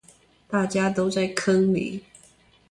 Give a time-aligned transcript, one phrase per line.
[0.47, 2.01] 大家都在坑裡